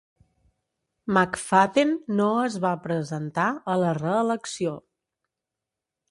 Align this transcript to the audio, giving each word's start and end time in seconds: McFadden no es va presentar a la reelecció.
McFadden 1.17 1.91
no 2.19 2.29
es 2.45 2.55
va 2.63 2.71
presentar 2.85 3.45
a 3.73 3.75
la 3.83 3.91
reelecció. 4.01 4.73